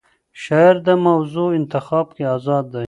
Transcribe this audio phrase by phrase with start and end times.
[0.43, 2.79] شاعر د موضوع انتخاب کې آزاد دی.